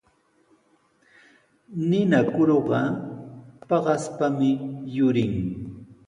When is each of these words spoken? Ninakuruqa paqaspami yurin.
Ninakuruqa 1.89 2.81
paqaspami 3.69 4.51
yurin. 4.95 5.33